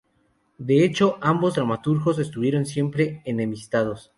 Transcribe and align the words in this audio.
De 0.57 0.83
hecho, 0.83 1.19
ambos 1.21 1.53
dramaturgos 1.53 2.17
estuvieron 2.17 2.65
siempre 2.65 3.21
enemistados. 3.23 4.09